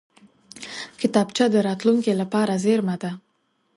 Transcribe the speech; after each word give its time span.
کتابچه 0.99 1.45
د 1.51 1.55
راتلونکې 1.67 2.13
لپاره 2.21 2.53
زېرمه 2.63 2.95
ده 3.03 3.11